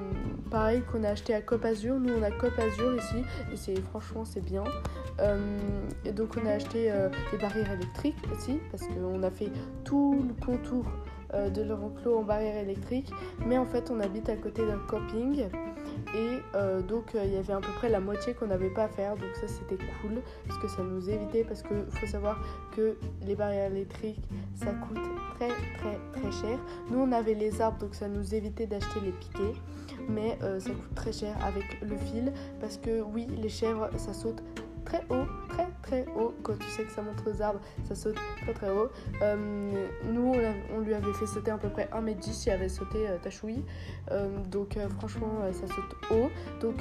pareil 0.50 0.82
qu'on 0.82 1.04
a 1.04 1.10
acheté 1.10 1.34
à 1.34 1.40
Cop 1.40 1.64
Azur. 1.64 1.98
Nous 1.98 2.14
on 2.14 2.22
a 2.22 2.30
Cop 2.30 2.58
Azur 2.58 2.96
ici 2.96 3.24
et 3.52 3.56
c'est 3.56 3.80
franchement 3.80 4.24
c'est 4.24 4.44
bien. 4.44 4.64
Euh, 5.20 5.58
et 6.04 6.12
donc 6.12 6.36
on 6.42 6.46
a 6.46 6.52
acheté 6.52 6.90
euh, 6.90 7.08
les 7.32 7.38
barrières 7.38 7.72
électriques 7.72 8.16
aussi 8.34 8.58
parce 8.70 8.86
qu'on 8.86 9.22
a 9.22 9.30
fait 9.30 9.50
tout 9.84 10.24
le 10.26 10.44
contour 10.44 10.84
de 11.32 11.62
leur 11.62 11.84
enclos 11.84 12.18
en 12.18 12.22
barrière 12.24 12.56
électrique. 12.56 13.12
Mais 13.46 13.56
en 13.56 13.66
fait 13.66 13.90
on 13.90 14.00
habite 14.00 14.28
à 14.28 14.36
côté 14.36 14.66
d'un 14.66 14.80
camping 14.88 15.46
et 16.14 16.38
euh, 16.54 16.80
donc 16.82 17.14
euh, 17.14 17.24
il 17.24 17.32
y 17.32 17.36
avait 17.36 17.52
à 17.52 17.60
peu 17.60 17.72
près 17.76 17.88
la 17.88 18.00
moitié 18.00 18.34
qu'on 18.34 18.46
n'avait 18.46 18.70
pas 18.70 18.84
à 18.84 18.88
faire. 18.88 19.16
Donc 19.16 19.30
ça 19.34 19.48
c'était 19.48 19.82
cool 20.00 20.22
parce 20.46 20.58
que 20.60 20.68
ça 20.68 20.82
nous 20.82 21.08
évitait 21.08 21.44
parce 21.44 21.62
que 21.62 21.84
faut 21.90 22.06
savoir 22.06 22.40
que 22.74 22.96
les 23.26 23.34
barrières 23.34 23.70
électriques 23.70 24.20
ça 24.54 24.72
coûte 24.72 24.98
très 25.36 25.48
très 25.48 25.98
très 26.12 26.32
cher. 26.32 26.58
Nous 26.90 26.98
on 26.98 27.12
avait 27.12 27.34
les 27.34 27.60
arbres 27.60 27.78
donc 27.78 27.94
ça 27.94 28.08
nous 28.08 28.34
évitait 28.34 28.66
d'acheter 28.66 29.00
les 29.00 29.12
piquets 29.12 29.58
mais 30.08 30.38
euh, 30.42 30.58
ça 30.60 30.70
coûte 30.70 30.94
très 30.94 31.12
cher 31.12 31.36
avec 31.44 31.64
le 31.82 31.96
fil 31.96 32.32
parce 32.60 32.76
que 32.76 33.00
oui 33.00 33.26
les 33.40 33.48
chèvres 33.48 33.90
ça 33.96 34.12
saute 34.12 34.42
très 34.84 35.04
haut, 35.10 35.26
très 35.48 35.68
très 35.82 36.06
haut. 36.16 36.34
Quand 36.42 36.58
tu 36.58 36.66
sais 36.68 36.84
que 36.84 36.90
ça 36.92 37.02
monte 37.02 37.22
aux 37.26 37.42
arbres, 37.42 37.60
ça 37.84 37.94
saute 37.94 38.16
très 38.42 38.52
très 38.52 38.70
haut. 38.70 38.88
Euh, 39.22 39.86
nous, 40.04 40.34
on, 40.74 40.80
lui 40.80 40.94
avait 40.94 41.12
fait 41.12 41.26
sauter 41.26 41.50
à 41.50 41.58
peu 41.58 41.68
près 41.68 41.88
1m10 41.92 42.32
si 42.32 42.48
elle 42.48 42.60
avait 42.60 42.68
sauté 42.68 43.08
euh, 43.08 43.18
Tachouille. 43.18 43.64
Euh, 44.10 44.28
donc 44.50 44.76
euh, 44.76 44.88
franchement, 44.88 45.40
ça 45.52 45.66
saute 45.66 45.96
haut. 46.10 46.30
Donc 46.60 46.76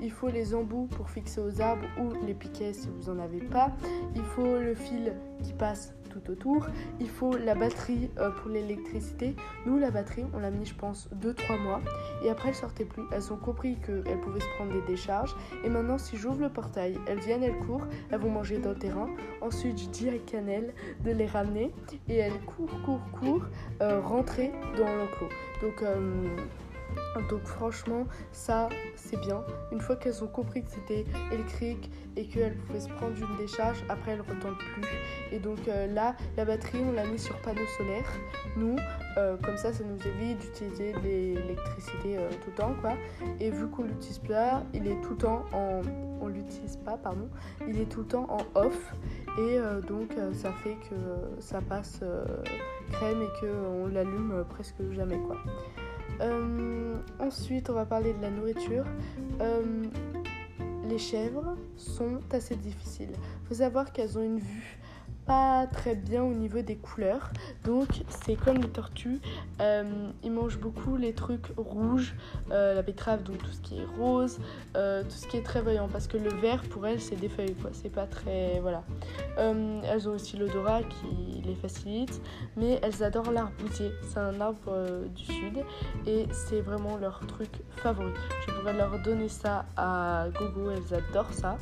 il 0.00 0.10
faut 0.10 0.28
les 0.28 0.54
embouts 0.54 0.86
pour 0.86 1.10
fixer 1.10 1.40
aux 1.40 1.60
arbres 1.60 1.84
ou 1.98 2.12
les 2.26 2.34
piquets 2.34 2.72
si 2.72 2.88
vous 2.88 3.10
en 3.10 3.18
avez 3.18 3.40
pas. 3.40 3.70
Il 4.14 4.22
faut 4.22 4.58
le 4.58 4.74
fil 4.74 5.14
qui 5.42 5.52
passe 5.52 5.94
tout 6.12 6.30
autour. 6.30 6.66
Il 7.00 7.08
faut 7.08 7.36
la 7.36 7.54
batterie 7.54 8.10
euh, 8.18 8.30
pour 8.30 8.50
l'électricité. 8.50 9.34
Nous, 9.66 9.78
la 9.78 9.90
batterie, 9.90 10.24
on 10.34 10.38
l'a 10.38 10.50
mis, 10.50 10.66
je 10.66 10.74
pense, 10.74 11.08
2-3 11.20 11.60
mois. 11.60 11.80
Et 12.24 12.30
après, 12.30 12.50
elle 12.50 12.54
sortait 12.54 12.84
plus. 12.84 13.02
Elles 13.12 13.32
ont 13.32 13.36
compris 13.36 13.76
qu'elles 13.86 14.20
pouvaient 14.20 14.40
se 14.40 14.48
prendre 14.56 14.72
des 14.72 14.82
décharges. 14.82 15.34
Et 15.64 15.68
maintenant, 15.68 15.98
si 15.98 16.16
j'ouvre 16.16 16.40
le 16.40 16.48
portail, 16.48 16.98
elles 17.06 17.20
viennent, 17.20 17.42
elles 17.42 17.58
courent, 17.66 17.86
elles 18.10 18.20
vont 18.20 18.30
manger 18.30 18.58
dans 18.58 18.70
le 18.70 18.78
terrain. 18.78 19.08
Ensuite, 19.40 19.78
je 19.78 19.88
dis 19.88 20.08
à 20.08 20.18
Cannelle 20.18 20.74
de 21.04 21.10
les 21.10 21.26
ramener. 21.26 21.72
Et 22.08 22.16
elles 22.16 22.40
courent, 22.46 22.82
courent, 22.84 23.10
courent, 23.12 23.46
euh, 23.80 24.00
rentrer 24.00 24.52
dans 24.76 24.94
l'enclos. 24.96 25.28
Donc, 25.62 25.82
euh, 25.82 26.36
Donc 27.30 27.44
franchement, 27.44 28.06
ça, 28.32 28.68
c'est 28.96 29.18
bien. 29.20 29.44
Une 29.70 29.80
fois 29.80 29.96
qu'elles 29.96 30.22
ont 30.24 30.28
compris 30.28 30.62
que 30.62 30.70
c'était 30.70 31.04
électrique 31.32 31.90
et 32.16 32.26
qu'elles 32.26 32.56
pouvaient 32.56 32.80
se 32.80 32.88
prendre 32.88 33.14
une 33.16 33.36
décharge, 33.36 33.82
après 33.88 34.12
elles 34.12 34.18
ne 34.18 34.22
retentent 34.22 34.58
plus. 34.58 34.88
Et 35.30 35.38
donc 35.38 35.68
euh, 35.68 35.86
là, 35.86 36.16
la 36.36 36.44
batterie, 36.44 36.80
on 36.86 36.92
l'a 36.92 37.06
mis 37.06 37.18
sur 37.18 37.36
panneau 37.40 37.66
solaire. 37.78 38.04
Nous, 38.56 38.76
euh, 39.18 39.36
comme 39.42 39.56
ça, 39.56 39.72
ça 39.72 39.84
nous 39.84 39.98
évite 40.06 40.38
d'utiliser 40.40 40.94
l'électricité 41.02 42.18
euh, 42.18 42.28
tout 42.30 42.50
le 42.50 42.56
temps, 42.56 42.74
quoi. 42.80 42.92
Et 43.40 43.50
vu 43.50 43.68
qu'on 43.68 43.84
l'utilise 43.84 44.18
pas, 44.18 44.62
il 44.74 44.86
est 44.86 45.00
tout 45.02 45.10
le 45.10 45.18
temps 45.18 45.44
en... 45.52 45.80
L'utilise 46.28 46.76
pas. 46.76 46.98
Il 47.66 47.78
est 47.80 47.86
tout 47.86 48.00
le 48.00 48.06
temps 48.06 48.26
en 48.30 48.58
off. 48.58 48.94
Et 49.38 49.58
donc, 49.86 50.14
ça 50.32 50.52
fait 50.52 50.76
que 50.88 50.94
ça 51.40 51.60
passe 51.60 52.00
crème 52.92 53.22
et 53.22 53.40
qu'on 53.40 53.88
l'allume 53.88 54.44
presque 54.48 54.80
jamais. 54.92 55.18
Euh, 56.22 56.96
ensuite, 57.18 57.68
on 57.70 57.74
va 57.74 57.84
parler 57.84 58.12
de 58.14 58.22
la 58.22 58.30
nourriture. 58.30 58.84
Euh, 59.40 59.84
les 60.88 60.98
chèvres 60.98 61.56
sont 61.76 62.20
assez 62.30 62.56
difficiles. 62.56 63.12
Il 63.12 63.48
faut 63.48 63.54
savoir 63.54 63.92
qu'elles 63.92 64.18
ont 64.18 64.22
une 64.22 64.38
vue 64.38 64.78
pas 65.26 65.66
très 65.66 65.94
bien 65.94 66.22
au 66.22 66.32
niveau 66.32 66.62
des 66.62 66.76
couleurs. 66.76 67.30
Donc 67.64 67.88
c'est 68.08 68.36
comme 68.36 68.58
les 68.58 68.68
tortues, 68.68 69.20
euh, 69.60 70.10
ils 70.22 70.30
mangent 70.30 70.58
beaucoup 70.58 70.96
les 70.96 71.12
trucs 71.12 71.46
rouges, 71.56 72.14
euh, 72.50 72.74
la 72.74 72.82
betterave, 72.82 73.22
donc 73.22 73.38
tout 73.38 73.52
ce 73.52 73.60
qui 73.60 73.78
est 73.78 73.86
rose, 73.98 74.38
euh, 74.76 75.02
tout 75.02 75.10
ce 75.10 75.26
qui 75.26 75.36
est 75.36 75.42
très 75.42 75.60
voyant. 75.60 75.88
Parce 75.88 76.06
que 76.06 76.16
le 76.16 76.30
vert 76.30 76.62
pour 76.70 76.86
elles 76.86 77.00
c'est 77.00 77.16
des 77.16 77.28
feuilles 77.28 77.54
quoi, 77.54 77.70
c'est 77.72 77.92
pas 77.92 78.06
très. 78.06 78.60
Voilà. 78.60 78.82
elles 79.36 80.08
ont 80.08 80.12
aussi 80.12 80.36
l'odorat 80.36 80.82
qui 80.82 81.42
les 81.44 81.54
facilite, 81.54 82.20
mais 82.56 82.78
elles 82.82 83.02
adorent 83.02 83.32
l'arbousier. 83.32 83.92
C'est 84.02 84.18
un 84.18 84.40
arbre 84.40 85.06
du 85.14 85.24
sud 85.24 85.64
et 86.06 86.26
c'est 86.32 86.60
vraiment 86.60 86.96
leur 86.96 87.20
truc 87.26 87.50
favori. 87.76 88.12
Je 88.46 88.52
pourrais 88.52 88.72
leur 88.72 88.98
donner 89.02 89.28
ça 89.28 89.64
à 89.76 90.26
Gogo, 90.34 90.70
elles 90.70 90.94
adorent 90.94 91.32
ça. 91.32 91.58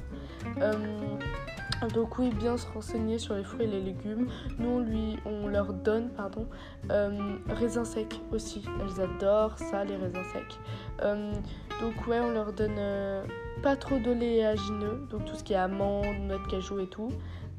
Donc 1.88 2.18
oui, 2.18 2.30
bien 2.30 2.56
se 2.56 2.66
renseigner 2.68 3.18
sur 3.18 3.34
les 3.34 3.44
fruits 3.44 3.64
et 3.64 3.66
les 3.66 3.80
légumes. 3.80 4.28
Nous, 4.58 4.68
on, 4.68 4.80
lui, 4.80 5.16
on 5.24 5.48
leur 5.48 5.72
donne 5.72 6.10
pardon, 6.10 6.46
euh, 6.90 7.36
raisins 7.48 7.84
secs 7.84 8.20
aussi. 8.32 8.62
Elles 8.80 9.02
adorent 9.02 9.58
ça, 9.58 9.84
les 9.84 9.96
raisins 9.96 10.24
secs. 10.32 10.58
Euh, 11.02 11.32
donc 11.80 12.06
ouais, 12.06 12.20
on 12.20 12.30
leur 12.32 12.52
donne 12.52 12.76
euh, 12.78 13.24
pas 13.62 13.76
trop 13.76 13.98
d'oléagineux, 13.98 15.06
donc 15.10 15.24
tout 15.24 15.34
ce 15.34 15.42
qui 15.42 15.54
est 15.54 15.56
amandes, 15.56 16.04
noix 16.26 16.38
de 16.38 16.50
cajou 16.50 16.80
et 16.80 16.86
tout. 16.86 17.10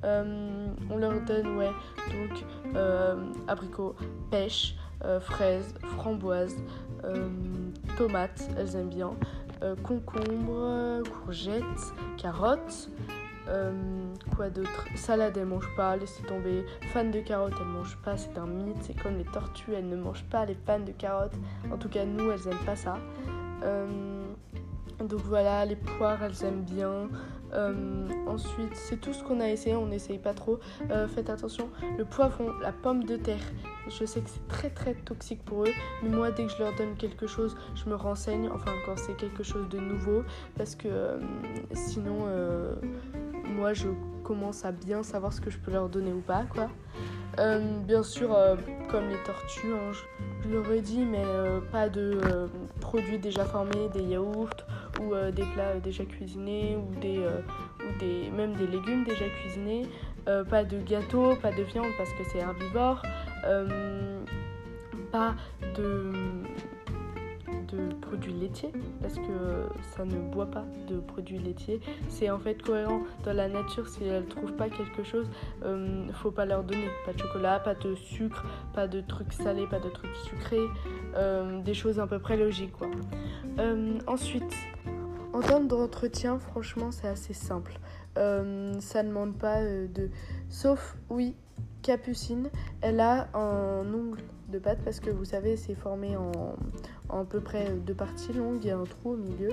on 0.04 0.98
leur 0.98 1.22
donne 1.22 1.58
ouais, 1.58 1.72
donc 2.12 2.44
abricots, 3.48 3.96
pêche, 4.30 4.76
fraises, 5.22 5.74
framboises, 5.98 6.58
tomates, 7.98 8.50
elles 8.58 8.76
aiment 8.76 8.90
bien, 8.90 9.12
concombres, 9.84 11.02
courgettes, 11.10 11.94
carottes. 12.18 12.90
Euh, 13.52 13.72
quoi 14.36 14.50
d'autre? 14.50 14.86
Salade, 14.96 15.38
elle 15.38 15.46
mange 15.46 15.68
pas, 15.76 15.96
laissez 15.98 16.24
tomber. 16.24 16.66
Fan 16.94 17.12
de 17.12 17.20
carottes, 17.20 17.54
elle 17.60 17.68
mange 17.68 17.98
pas, 17.98 18.16
c'est 18.18 18.38
un 18.38 18.48
mythe. 18.48 18.78
C'est 18.82 19.00
comme 19.00 19.18
les 19.18 19.26
tortues, 19.26 19.74
elles 19.74 19.88
ne 19.88 19.98
mangent 19.98 20.26
pas 20.26 20.46
les 20.46 20.56
fans 20.56 20.80
de 20.80 20.92
carottes. 20.92 21.36
En 21.72 21.78
tout 21.78 21.90
cas, 21.90 22.06
nous, 22.06 22.32
elles 22.32 22.48
aiment 22.48 22.66
pas 22.66 22.76
ça. 22.76 22.98
Euh, 23.64 24.24
donc 25.00 25.20
voilà, 25.22 25.66
les 25.66 25.76
poires, 25.76 26.24
elles 26.24 26.46
aiment 26.46 26.64
bien. 26.64 27.10
Euh, 27.54 28.08
ensuite, 28.28 28.74
c'est 28.76 29.02
tout 29.02 29.12
ce 29.12 29.22
qu'on 29.24 29.42
a 29.42 29.50
essayé, 29.50 29.76
on 29.76 29.88
n'essaye 29.88 30.20
pas 30.20 30.34
trop. 30.34 30.60
faites 31.14 31.30
attention, 31.30 31.70
le 31.98 32.06
poivron, 32.06 32.54
la 32.62 32.72
pomme 32.72 33.04
de 33.04 33.18
terre, 33.18 33.44
je 33.90 34.06
sais 34.06 34.22
que 34.22 34.30
c'est 34.30 34.48
très 34.48 34.70
très 34.70 34.94
toxique 34.94 35.44
pour 35.44 35.64
eux, 35.64 35.74
mais 36.02 36.10
moi 36.10 36.32
dès 36.32 36.46
que 36.46 36.52
je 36.54 36.60
leur 36.60 36.74
donne 36.76 36.96
quelque 36.96 37.28
chose, 37.28 37.58
je 37.76 37.90
me 37.90 37.96
renseigne, 37.96 38.48
enfin 38.54 38.72
quand 38.86 38.96
c'est 38.96 39.18
quelque 39.18 39.44
chose 39.44 39.68
de 39.68 39.80
nouveau, 39.80 40.24
parce 40.56 40.76
que 40.76 41.20
sinon 41.74 42.26
moi 43.46 43.74
je 43.74 43.88
commence 44.24 44.66
à 44.66 44.72
bien 44.72 45.04
savoir 45.04 45.34
ce 45.34 45.42
que 45.42 45.50
je 45.50 45.58
peux 45.58 45.72
leur 45.72 45.90
donner 45.90 46.14
ou 46.14 46.22
pas 46.22 46.44
quoi. 46.44 46.70
Euh, 47.40 47.80
bien 47.84 48.04
sûr, 48.04 48.36
euh, 48.36 48.56
comme 48.90 49.08
les 49.10 49.18
tortues, 49.24 49.72
hein, 49.74 49.92
je, 50.44 50.50
leur 50.50 50.70
ai 50.72 50.82
dit, 50.82 51.06
mais 51.06 51.24
euh, 51.24 51.62
pas 51.72 51.88
de 51.88 52.20
produits 52.82 53.20
déjà 53.20 53.46
formés, 53.46 53.90
des 53.94 54.04
yaourts 54.04 54.50
ou 55.00 55.14
des 55.32 55.46
plats 55.54 55.80
déjà 55.82 56.04
cuisinés 56.06 56.78
ou 56.78 57.00
des, 57.00 57.20
ou 57.20 58.00
des 58.00 58.30
même 58.32 58.54
des 58.54 58.68
légumes 58.68 59.04
déjà 59.06 59.26
cuisinés. 59.30 59.88
pas 60.26 60.64
de 60.64 60.80
gâteau, 60.82 61.36
pas 61.42 61.52
de 61.52 61.64
viande 61.64 61.92
parce 61.98 62.12
que 62.12 62.24
c'est 62.32 62.40
herbivore. 62.40 63.02
pas 65.12 65.36
de 65.78 66.12
de 67.72 67.94
produits 67.96 68.34
laitiers 68.34 68.72
parce 69.02 69.16
que 69.16 69.68
ça 69.96 70.06
ne 70.06 70.18
boit 70.32 70.50
pas 70.50 70.66
de 70.88 71.00
produits 71.00 71.40
laitiers. 71.40 71.80
C'est 72.10 72.30
en 72.30 72.40
fait 72.40 72.62
cohérent 72.62 73.02
dans 73.24 73.34
la 73.34 73.48
nature. 73.48 73.88
Si 73.88 74.04
elles 74.04 74.26
trouvent 74.26 74.56
pas 74.56 74.70
quelque 74.70 75.04
chose, 75.04 75.28
euh, 75.64 76.08
faut 76.14 76.32
pas 76.32 76.46
leur 76.46 76.64
donner. 76.64 76.88
Pas 77.06 77.14
de 77.14 77.20
chocolat, 77.20 77.60
pas 77.60 77.76
de 77.76 77.96
sucre, 77.96 78.46
pas 78.74 78.88
de 78.88 79.02
trucs 79.02 79.34
salés, 79.34 79.68
pas 79.68 79.80
de 79.80 79.90
trucs 79.90 80.16
sucrés, 80.16 80.68
euh, 81.16 81.62
des 81.62 81.74
choses 81.74 82.00
à 82.00 82.08
peu 82.08 82.20
près 82.20 82.38
logiques 82.38 82.74
quoi. 82.74 82.88
Euh, 83.60 84.00
ensuite, 84.08 84.56
en 85.34 85.40
termes 85.40 85.68
d'entretien, 85.68 86.40
franchement, 86.40 86.92
c'est 86.92 87.08
assez 87.08 87.34
simple. 87.34 87.80
ça 88.16 89.04
ne 89.04 89.08
demande 89.08 89.38
pas 89.38 89.62
de. 89.64 90.10
Sauf, 90.50 90.98
oui, 91.10 91.36
Capucine, 91.82 92.50
elle 92.82 93.00
a 93.00 93.28
un 93.34 93.92
ongle 93.94 94.22
de 94.50 94.60
patte 94.60 94.80
parce 94.84 95.00
que 95.00 95.10
vous 95.10 95.26
savez, 95.26 95.58
c'est 95.58 95.74
formé 95.74 96.16
en, 96.16 96.32
à 97.20 97.24
peu 97.24 97.40
près 97.40 97.72
deux 97.72 97.94
parties 97.94 98.34
longues. 98.34 98.60
Il 98.64 98.68
y 98.68 98.72
a 98.72 98.78
un 98.78 98.84
trou 98.84 99.12
au 99.12 99.18
milieu. 99.18 99.52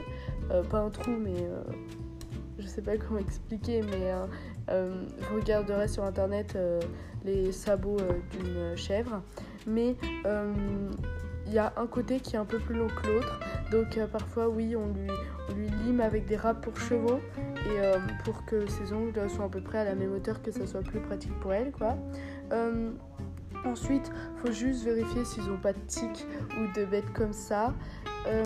Euh, 0.51 0.63
pas 0.63 0.81
un 0.81 0.91
trou, 0.91 1.11
mais 1.11 1.35
euh, 1.37 1.63
je 2.59 2.67
sais 2.67 2.83
pas 2.83 2.97
comment 3.09 3.21
expliquer, 3.21 3.83
mais 3.83 4.13
euh, 4.71 5.05
vous 5.29 5.37
regarderez 5.37 5.89
sur 5.89 6.05
internet 6.05 6.57
les 7.25 7.53
sabots 7.53 7.99
d'une 8.33 8.77
chèvre. 8.77 9.23
Mais 9.67 9.97
il 11.47 11.53
y 11.55 11.59
a 11.59 11.73
un 11.77 11.87
côté 11.87 12.21
qui 12.21 12.37
est 12.37 12.39
un 12.39 12.45
peu 12.45 12.59
plus 12.59 12.77
long 12.77 12.89
que 12.89 13.09
l'autre. 13.09 13.41
Donc 13.71 13.99
parfois, 14.11 14.49
oui, 14.49 14.77
on 14.77 14.93
lui, 14.93 15.11
on 15.51 15.55
lui 15.55 15.69
lime 15.85 16.01
avec 16.01 16.27
des 16.27 16.37
râpes 16.37 16.63
pour 16.63 16.79
chevaux 16.79 17.21
et 17.67 17.81
pour 18.25 18.45
que 18.45 18.67
ses 18.67 18.93
ongles 18.93 19.29
soient 19.29 19.47
à 19.47 19.49
peu 19.49 19.61
près 19.61 19.79
à 19.79 19.85
la 19.85 19.95
même 19.95 20.13
hauteur 20.13 20.43
que 20.43 20.51
ça 20.51 20.67
soit 20.67 20.83
plus 20.83 21.01
pratique 21.01 21.39
pour 21.41 21.53
elle, 21.53 21.73
quoi. 21.73 21.97
Ensuite, 23.65 24.11
faut 24.37 24.53
juste 24.53 24.85
vérifier 24.85 25.25
s'ils 25.25 25.45
n'ont 25.45 25.59
pas 25.59 25.73
de 25.73 25.81
tiques 25.87 26.27
ou 26.59 26.79
de 26.79 26.85
bêtes 26.85 27.13
comme 27.13 27.33
ça. 27.33 27.75
Euh, 28.27 28.45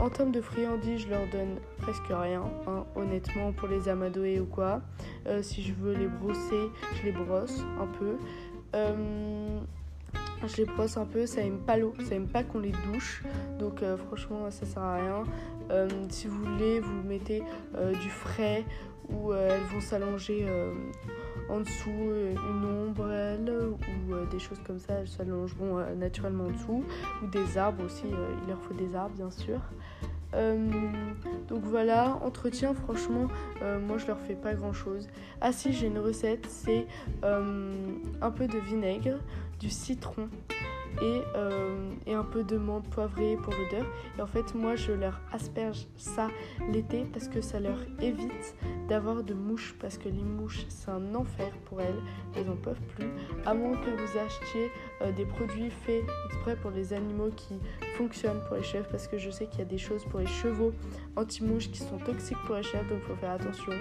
en 0.00 0.08
termes 0.10 0.32
de 0.32 0.40
friandises, 0.40 1.02
je 1.02 1.08
leur 1.08 1.26
donne 1.28 1.56
presque 1.78 2.06
rien, 2.08 2.44
hein, 2.66 2.84
honnêtement, 2.94 3.52
pour 3.52 3.68
les 3.68 3.88
amadouer 3.88 4.40
ou 4.40 4.46
quoi. 4.46 4.80
Euh, 5.26 5.42
si 5.42 5.62
je 5.62 5.72
veux 5.74 5.94
les 5.94 6.06
brosser, 6.06 6.70
je 6.94 7.02
les 7.04 7.12
brosse 7.12 7.64
un 7.80 7.86
peu. 7.86 8.16
Euh, 8.74 9.58
je 10.46 10.56
les 10.58 10.64
brosse 10.66 10.96
un 10.96 11.06
peu, 11.06 11.26
ça 11.26 11.40
aime 11.40 11.58
pas 11.58 11.76
l'eau, 11.76 11.94
ça 12.08 12.14
aime 12.14 12.28
pas 12.28 12.44
qu'on 12.44 12.60
les 12.60 12.72
douche, 12.92 13.24
donc 13.58 13.82
franchement 14.06 14.48
ça 14.52 14.66
sert 14.66 14.82
à 14.82 14.94
rien. 14.94 15.24
si 16.10 16.28
vous 16.28 16.44
voulez, 16.44 16.78
vous 16.78 17.02
mettez 17.02 17.42
du 18.00 18.08
frais 18.08 18.64
ou 19.08 19.32
elles 19.32 19.60
vont 19.72 19.80
s'allonger 19.80 20.46
en 21.48 21.60
dessous 21.60 21.90
euh, 21.90 22.34
une 22.34 22.88
ombrelle 22.88 23.50
ou 23.50 24.14
euh, 24.14 24.26
des 24.26 24.38
choses 24.38 24.60
comme 24.66 24.78
ça, 24.78 24.94
elles 24.94 25.08
s'allongeront 25.08 25.78
euh, 25.78 25.94
naturellement 25.94 26.44
en 26.44 26.50
dessous, 26.50 26.84
ou 27.22 27.26
des 27.26 27.58
arbres 27.58 27.84
aussi, 27.84 28.04
il 28.06 28.48
leur 28.48 28.60
faut 28.60 28.74
des 28.74 28.94
arbres 28.94 29.14
bien 29.16 29.30
sûr. 29.30 29.60
donc 31.48 31.62
voilà, 31.64 32.18
entretien, 32.22 32.74
franchement, 32.74 33.28
moi 33.86 33.96
je 33.98 34.06
leur 34.06 34.20
fais 34.20 34.34
pas 34.34 34.54
grand 34.54 34.72
chose. 34.72 35.08
Ah 35.40 35.52
si, 35.52 35.72
j'ai 35.72 35.86
une 35.86 35.98
recette, 35.98 36.46
c'est 36.48 36.86
un 37.22 38.30
peu 38.30 38.46
de 38.46 38.58
vinaigre, 38.58 39.18
du 39.58 39.70
citron 39.70 40.28
euh, 41.02 41.90
et, 42.06 42.14
un 42.14 42.24
peu 42.24 42.42
de 42.42 42.56
menthe 42.56 42.88
poivrée 42.90 43.36
pour 43.42 43.52
l'odeur. 43.52 43.86
Et 44.18 44.22
en 44.22 44.26
fait, 44.26 44.54
moi, 44.54 44.76
je 44.76 44.92
leur 44.92 45.20
asperge 45.32 45.86
ça 45.96 46.28
l'été 46.72 47.04
parce 47.12 47.28
que 47.28 47.40
ça 47.40 47.60
leur 47.60 47.78
évite 48.00 48.54
d'avoir 48.88 49.22
de 49.22 49.34
mouches 49.34 49.74
parce 49.80 49.98
que 49.98 50.08
les 50.08 50.22
mouches, 50.22 50.66
c'est 50.68 50.90
un 50.90 51.14
enfer 51.14 51.52
pour 51.66 51.80
elles. 51.80 52.00
Elles 52.36 52.46
n'en 52.46 52.56
peuvent 52.56 52.80
plus. 52.96 53.08
À 53.46 53.54
moins 53.54 53.76
que 53.76 53.90
vous 53.90 54.18
achetiez 54.18 54.70
euh, 55.02 55.12
des 55.12 55.24
produits 55.24 55.70
faits 55.70 56.04
exprès 56.26 56.56
pour 56.56 56.70
les 56.70 56.92
animaux 56.92 57.30
qui 57.36 57.58
fonctionnent 57.96 58.42
pour 58.46 58.56
les 58.56 58.62
chèvres 58.62 58.88
parce 58.90 59.06
que 59.06 59.18
je 59.18 59.30
sais 59.30 59.46
qu'il 59.46 59.60
y 59.60 59.62
a 59.62 59.66
des 59.66 59.78
choses 59.78 60.04
pour 60.04 60.20
les 60.20 60.26
chevaux 60.26 60.72
anti-mouches 61.16 61.70
qui 61.70 61.78
sont 61.78 61.98
toxiques 61.98 62.38
pour 62.46 62.56
les 62.56 62.62
chèvres, 62.62 62.88
donc 62.88 63.00
il 63.02 63.08
faut 63.08 63.16
faire 63.16 63.32
attention. 63.32 63.72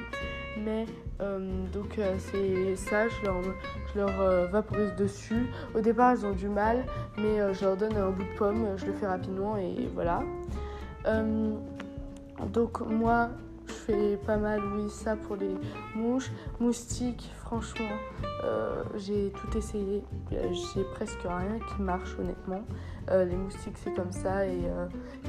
Mais 0.63 0.85
euh, 1.21 1.65
donc 1.73 1.99
c'est 2.17 2.75
ça, 2.75 3.07
je 3.07 3.25
leur, 3.25 3.41
leur 3.95 4.49
vaporise 4.49 4.93
dessus. 4.95 5.47
Au 5.75 5.79
départ, 5.79 6.11
elles 6.11 6.25
ont 6.25 6.33
du 6.33 6.49
mal, 6.49 6.83
mais 7.17 7.39
euh, 7.39 7.53
je 7.53 7.65
leur 7.65 7.77
donne 7.77 7.95
un 7.95 8.09
bout 8.09 8.23
de 8.23 8.37
pomme, 8.37 8.67
je 8.77 8.85
le 8.85 8.93
fais 8.93 9.07
rapidement 9.07 9.57
et 9.57 9.87
voilà. 9.93 10.23
Euh, 11.05 11.53
donc 12.53 12.81
moi, 12.81 13.29
je 13.67 13.73
fais 13.73 14.17
pas 14.25 14.37
mal, 14.37 14.61
oui, 14.75 14.89
ça 14.89 15.15
pour 15.15 15.35
les 15.35 15.55
mouches. 15.95 16.31
Moustiques, 16.59 17.31
franchement, 17.39 17.97
euh, 18.43 18.83
j'ai 18.95 19.31
tout 19.31 19.57
essayé. 19.57 20.03
J'ai 20.31 20.83
presque 20.93 21.21
rien 21.23 21.59
qui 21.59 21.81
marche, 21.81 22.15
honnêtement. 22.19 22.61
Euh, 23.09 23.25
les 23.25 23.35
moustiques, 23.35 23.77
c'est 23.83 23.93
comme 23.93 24.11
ça 24.11 24.45
et, 24.45 24.59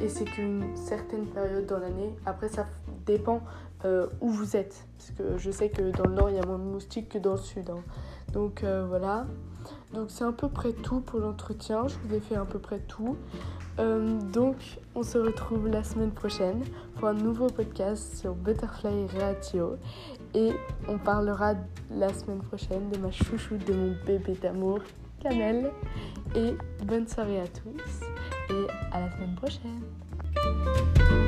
et 0.03 0.09
c'est 0.09 0.25
qu'une 0.25 0.77
certaine 0.77 1.27
période 1.27 1.67
dans 1.67 1.79
l'année. 1.79 2.15
Après, 2.27 2.49
ça 2.49 2.67
dépend 3.07 3.41
où 3.85 4.29
vous 4.29 4.57
êtes. 4.57 4.87
Parce 4.97 5.11
que 5.13 5.39
je 5.39 5.51
sais 5.51 5.69
que 5.69 5.91
dans 5.91 6.09
le 6.09 6.15
nord, 6.15 6.31
il 6.31 6.37
y 6.37 6.41
a 6.41 6.47
moins 6.47 6.59
de 6.59 6.65
moustiques 6.65 7.11
que 7.11 7.19
dans 7.19 7.33
le 7.33 7.39
sud. 7.39 7.71
Hein. 7.71 7.83
Donc 8.33 8.63
voilà. 8.63 9.27
Donc 9.93 10.11
c'est 10.11 10.25
à 10.25 10.33
peu 10.33 10.49
près 10.49 10.73
tout 10.73 11.01
pour 11.01 11.21
l'entretien. 11.21 11.87
Je 11.89 11.97
vous 12.05 12.15
ai 12.15 12.21
fait 12.21 12.37
à 12.37 12.45
peu 12.45 12.59
près 12.59 12.81
tout. 12.81 13.17
Euh, 13.79 14.19
donc 14.33 14.57
on 14.95 15.03
se 15.03 15.19
retrouve 15.19 15.69
la 15.69 15.85
semaine 15.85 16.11
prochaine 16.11 16.65
pour 16.97 17.09
un 17.09 17.15
nouveau 17.15 17.47
podcast 17.47 18.17
sur 18.17 18.35
Butterfly 18.35 19.07
Ratio. 19.19 19.77
Et 20.35 20.53
on 20.89 20.99
parlera 20.99 21.55
la 21.91 22.13
semaine 22.13 22.41
prochaine 22.41 22.91
de 22.91 22.99
ma 22.99 23.11
chouchou, 23.11 23.57
de 23.57 23.73
mon 23.73 23.95
bébé 24.05 24.35
d'amour, 24.35 24.81
Camel. 25.23 25.71
Et 26.35 26.55
bonne 26.85 27.07
soirée 27.07 27.41
à 27.41 27.47
tous 27.47 28.03
et 28.51 28.67
à 28.93 29.01
la 29.01 29.11
semaine 29.13 29.35
prochaine. 29.37 31.28